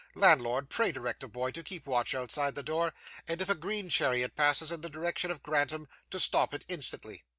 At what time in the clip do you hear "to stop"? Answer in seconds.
6.09-6.55